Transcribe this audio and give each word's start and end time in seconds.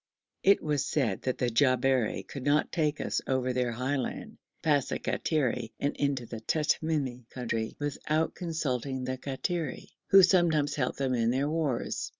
It 0.41 0.63
was 0.63 0.83
said 0.83 1.21
that 1.21 1.37
the 1.37 1.51
Jabberi 1.51 2.23
could 2.27 2.41
not 2.43 2.71
take 2.71 2.99
us 2.99 3.21
over 3.27 3.53
their 3.53 3.71
highland, 3.71 4.39
past 4.63 4.89
the 4.89 4.97
Kattiri 4.97 5.73
and 5.79 5.95
into 5.95 6.25
the 6.25 6.41
Tamimi 6.41 7.29
country, 7.29 7.75
without 7.77 8.33
consulting 8.33 9.03
the 9.03 9.19
Kattiri, 9.19 9.89
who 10.07 10.23
sometimes 10.23 10.73
help 10.73 10.95
them 10.95 11.13
in 11.13 11.29
their 11.29 11.47
wars. 11.47 12.09